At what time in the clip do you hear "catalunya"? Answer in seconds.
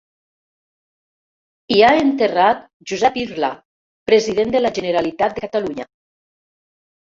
5.47-5.89